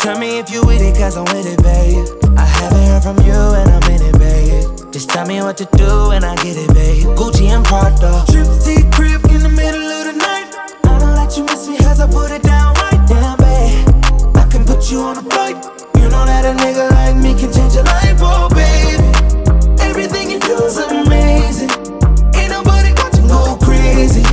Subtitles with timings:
[0.00, 2.08] Tell me if you with it, cause I'm with it, babe.
[2.38, 4.90] I haven't heard from you and I'm in it, babe.
[4.90, 7.04] Just tell me what to do and I get it, babe.
[7.18, 8.24] Gucci and Prada.
[8.32, 10.56] Trip C crib in the middle of the night.
[10.84, 14.36] I don't let you miss me cause I put it down right down, babe.
[14.36, 15.56] I can put you on a flight.
[15.96, 19.04] You know that a nigga like me can change your life, oh, baby.
[19.84, 21.68] Everything you do is amazing.
[22.40, 24.24] Ain't nobody got to go crazy.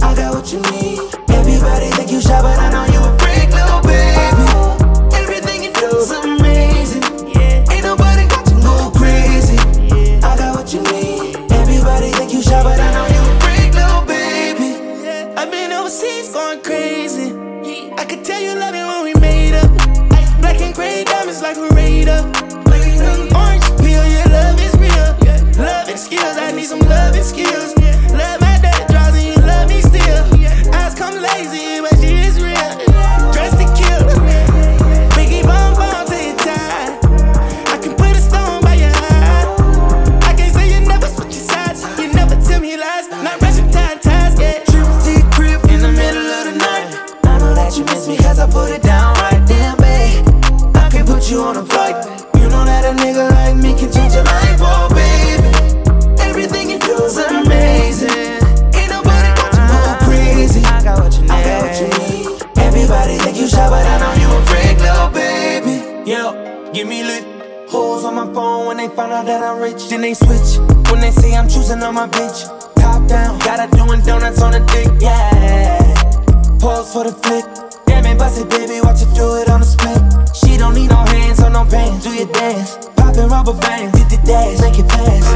[0.00, 0.81] I got what you need.
[69.92, 70.56] Then they switch
[70.88, 72.48] when they say I'm choosing on my bitch.
[72.76, 75.76] Top down, got her doing donuts on the dick, yeah.
[76.58, 77.44] Pause for the flick.
[77.84, 80.00] Damn it, bust it, baby, watch her do it on the split.
[80.32, 82.06] She don't need no hands or no pants.
[82.06, 85.28] Do your dance, popping rubber bands, did the dash, make it fast.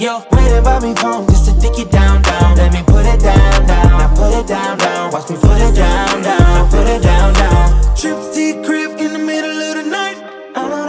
[0.00, 2.56] Yo, waiting by me phone just to dick it down, down.
[2.56, 3.92] Let me put it down, down.
[3.92, 5.12] Now put it down, down.
[5.12, 6.70] Watch me put it down, down.
[6.70, 7.94] Put it down, down.
[7.94, 9.75] Trips to crib in the middle of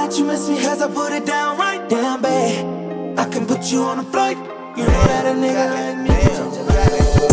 [0.07, 3.19] that you miss me cause I put it down right down, babe.
[3.19, 4.38] I can put you on a flight.
[4.77, 6.15] You know that a nigga like me.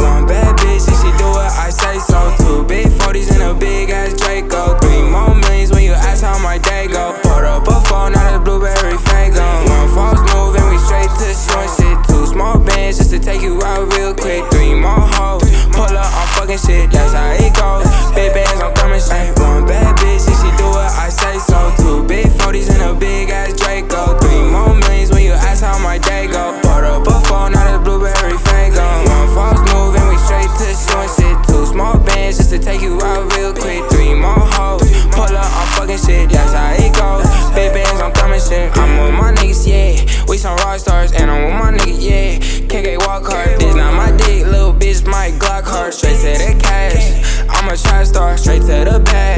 [0.03, 2.19] One bad bitch, and she do what I say so.
[2.43, 4.77] Two big 40s and a big ass Draco.
[4.83, 7.15] Three more millions when you ask how my day go.
[7.23, 9.47] Put up a phone, not a blueberry fango.
[9.71, 11.95] One false move and we straight to short shit.
[12.11, 14.43] Two small bands just to take you out real quick.
[14.51, 17.87] Three more hoes, pull up on fucking shit, that's how it goes.
[18.19, 19.44] Big bands, I'm coming straight.
[48.55, 49.34] Straight to the bag.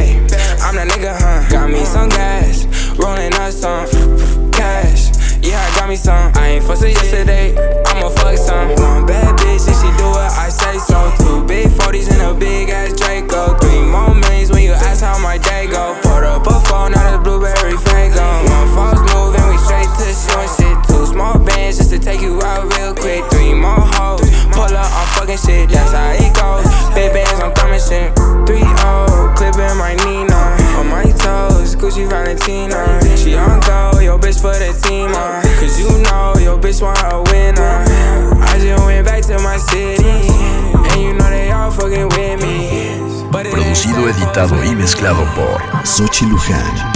[44.04, 46.95] Editado y mezclado por Sochi Luján.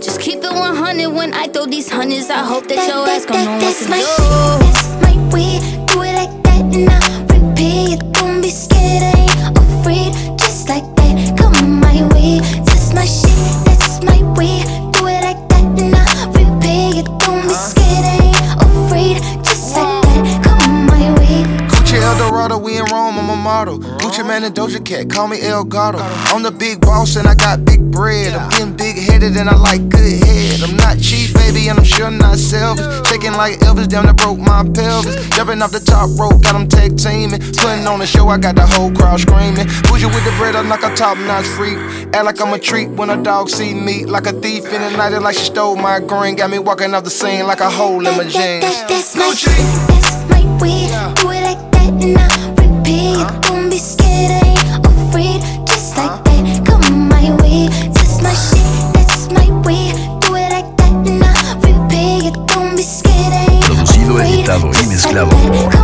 [0.00, 2.30] Just keep it 100 when I throw these hundreds.
[2.30, 3.90] I hope that, that your ass gon' know what to do.
[4.64, 5.55] That's my way.
[24.86, 25.98] Call me El Gato.
[26.30, 28.34] I'm the big boss and I got big bread.
[28.34, 30.62] I'm getting big headed and I like good head.
[30.62, 32.86] I'm not cheap, baby, and I'm sure not selfish.
[33.08, 35.28] Shaking like Elvis, down that broke my pelvis.
[35.30, 37.40] Jumping off the top rope, got them tag teaming.
[37.58, 39.66] Putting on a show, I got the whole crowd screaming.
[39.90, 41.78] Bougie with the bread, I'm like a top notch freak.
[42.14, 44.04] Act like I'm a treat when a dog see me.
[44.04, 46.36] Like a thief in the night, like she stole my green.
[46.36, 48.62] Got me walking off the scene like a hole in my jeans.
[48.86, 50.86] That's my, that's my way.
[51.18, 52.35] Do it like that and I
[64.64, 65.76] y mezclado por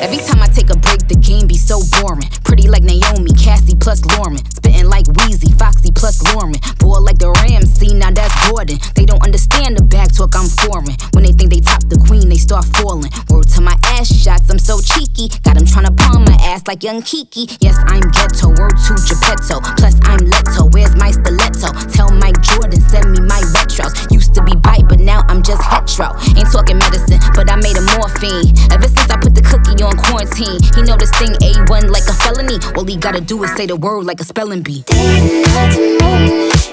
[0.00, 2.28] Every time I take a break, the game be so boring.
[2.44, 4.38] Pretty like Naomi, Cassie plus Lauren.
[4.50, 6.56] Spitting like Weezy, Foxy plus Lauryn.
[6.78, 8.78] Boy like the Rams, see now that's Gordon.
[8.94, 10.96] They don't understand the back talk, I'm foreign.
[11.12, 13.12] When they think they top the queen, they start falling.
[13.28, 15.28] Word to my ass shots, I'm so cheeky.
[15.44, 17.48] Got him trying to palm my ass like young Kiki.
[17.60, 19.60] Yes, I'm ghetto, word to Geppetto.
[19.76, 21.68] Plus, I'm Leto, where's my stiletto?
[21.92, 23.92] Tell Mike Jordan, send me my retros.
[24.10, 26.08] Used to be but now I'm just hetero.
[26.38, 28.48] Ain't talking medicine, but I made a morphine.
[28.72, 32.16] Ever since I put the cookie on quarantine, he know this thing A1 like a
[32.22, 32.56] felony.
[32.76, 34.84] All he gotta do is say the word like a spelling bee.
[34.88, 35.32] And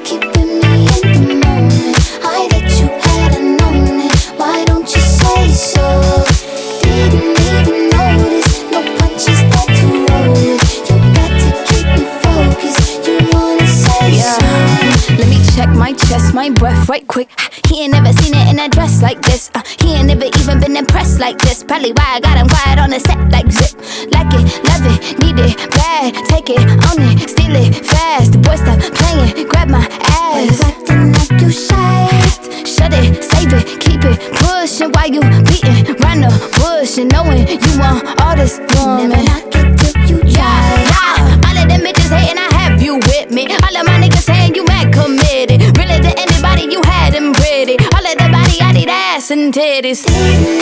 [0.07, 1.99] keeping me in the moment.
[2.23, 2.47] I
[2.79, 4.15] you had known it.
[4.39, 5.87] Why don't you say so?
[6.81, 7.78] Didn't even
[15.59, 17.27] check my chest, my breath right quick.
[17.67, 19.51] He ain't never seen it in a dress like this.
[19.53, 21.65] Uh, he ain't never even been impressed like this.
[21.65, 23.75] Probably why I got him quiet on the set like zip.
[24.15, 26.15] Like it, love it, need it, bad.
[26.31, 28.31] Take it, own it, steal it, fast.
[28.31, 29.83] The boy stop playing, grab my
[30.23, 30.63] ass.
[30.63, 32.07] Why acting like you shy?
[32.63, 34.91] Shut it, save it, keep it, pushing.
[34.93, 38.59] Why you beating round the bush and knowing you want all this
[49.89, 50.58] this.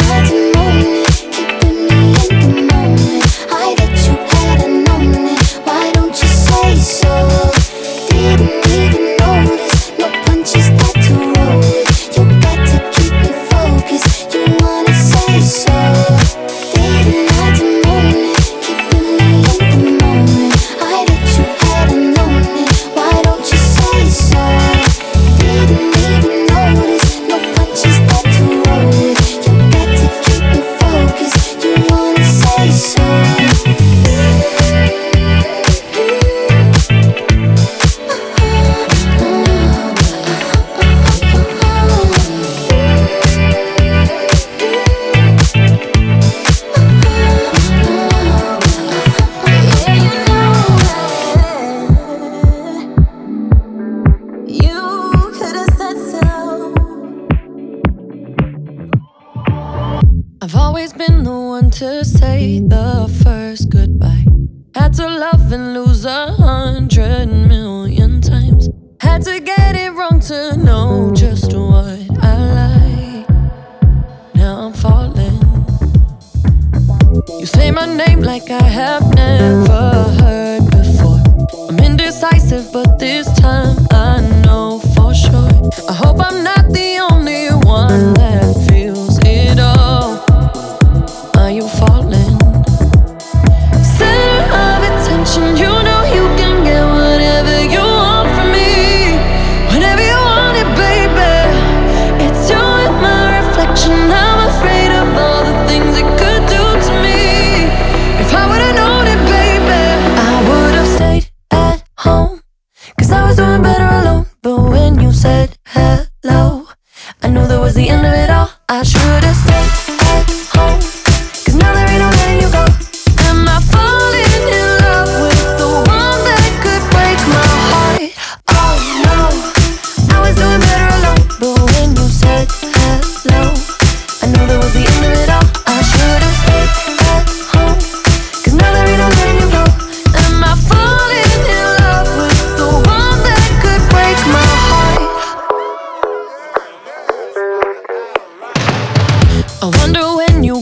[69.24, 70.87] to get it wrong to know.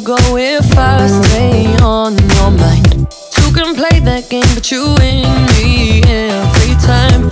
[0.06, 3.10] Go if I stay on your mind.
[3.32, 7.32] Two can play that game, but you and me every time.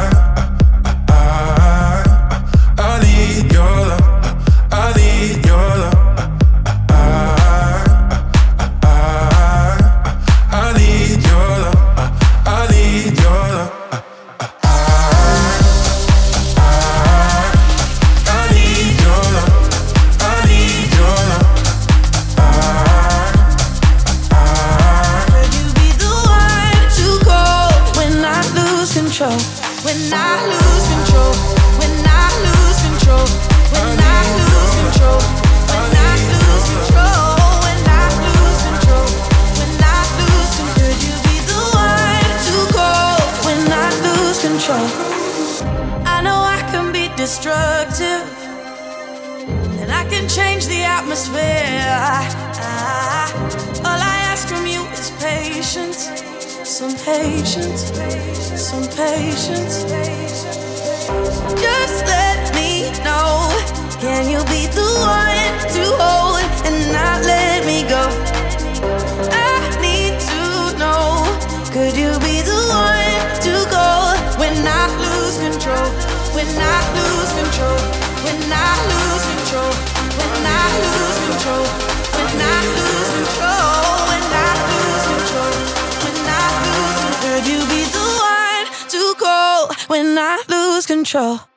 [51.11, 51.43] atmosphere.
[51.43, 52.31] I,
[53.83, 56.07] all I ask from you is patience,
[56.63, 57.91] some patience,
[58.55, 59.83] some patience.
[61.59, 63.49] Just let me know.
[63.99, 65.10] Can you be the one?
[90.91, 91.50] control.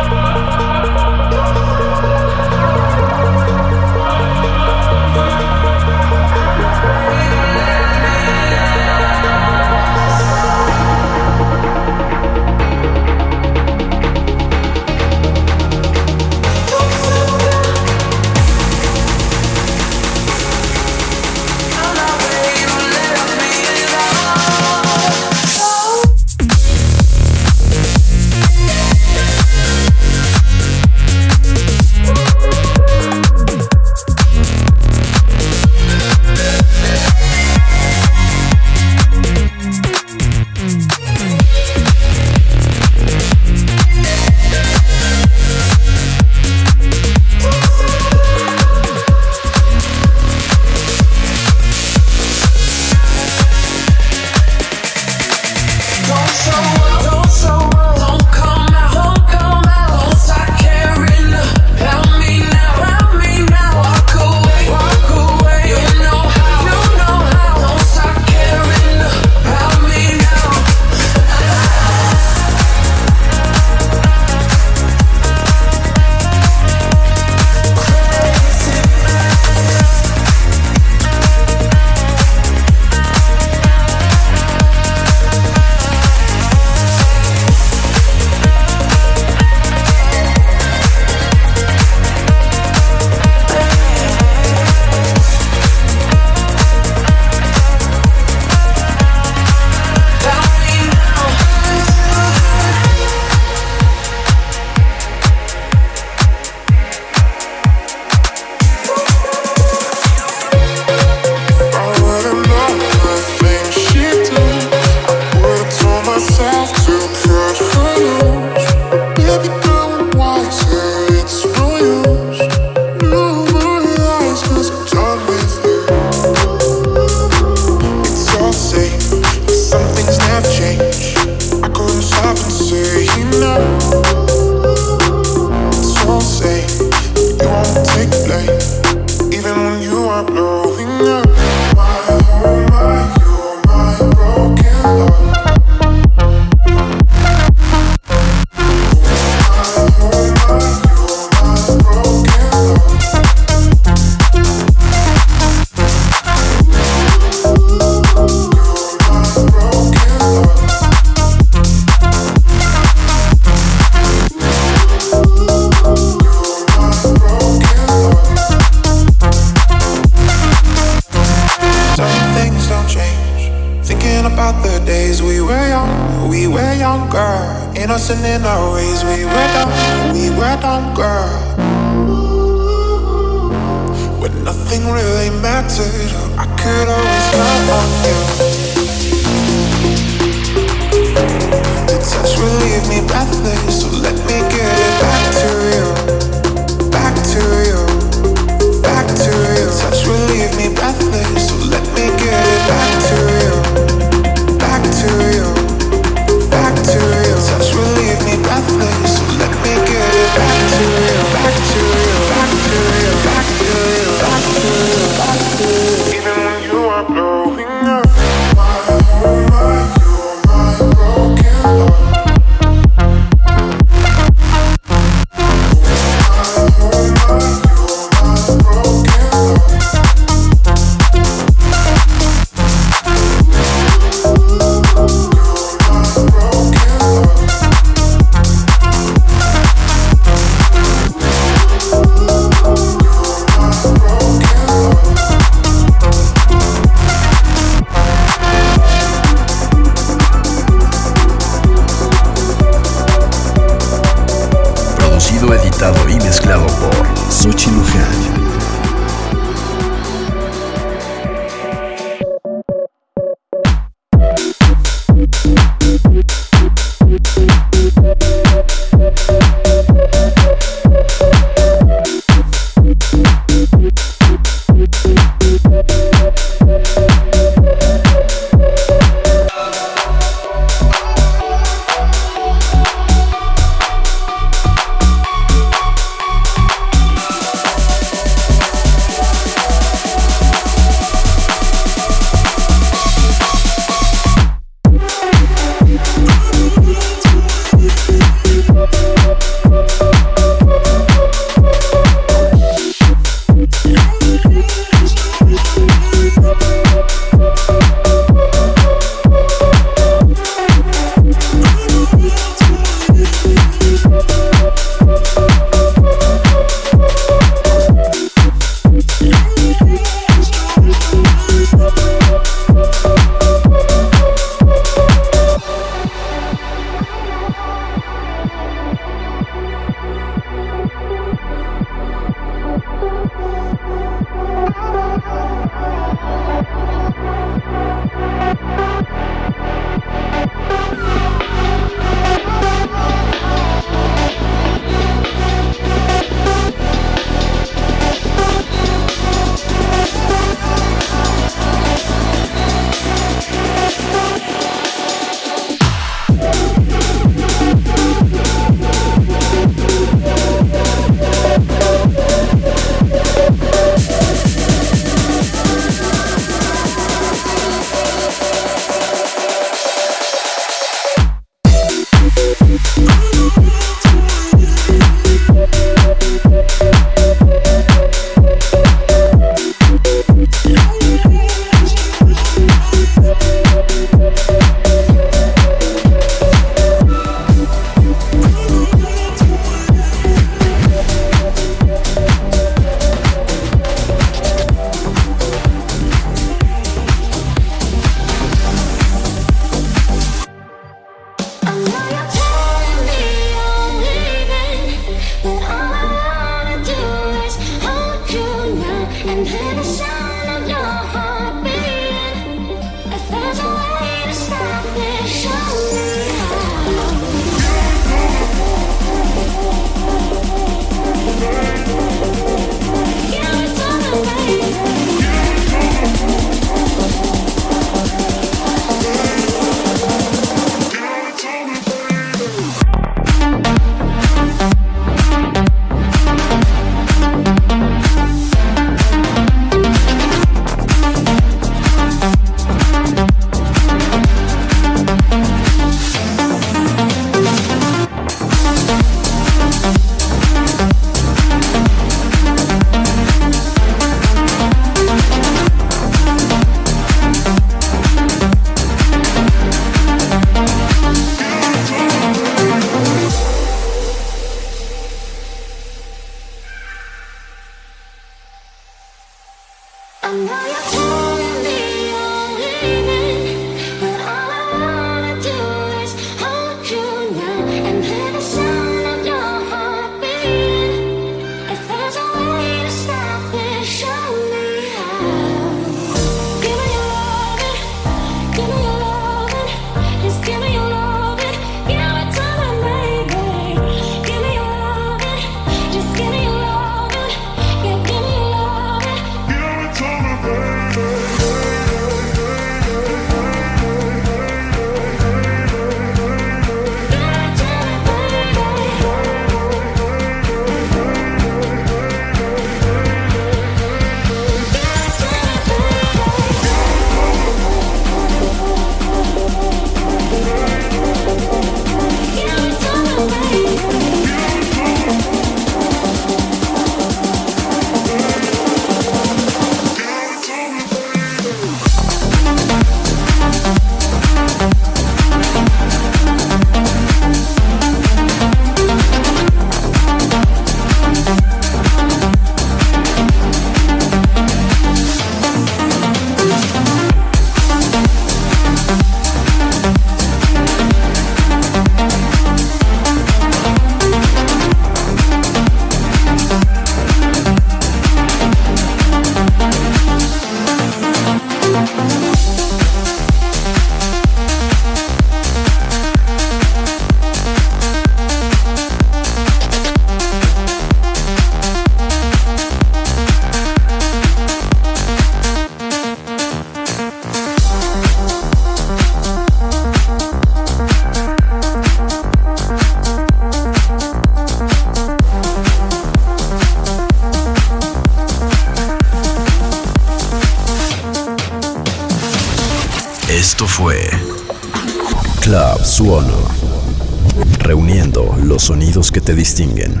[598.78, 600.00] Sonidos que te distinguen.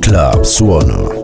[0.00, 1.23] Club Suono.